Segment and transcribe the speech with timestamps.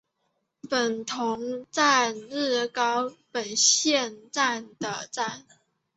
[0.67, 5.45] 本桐站日高本线上的站。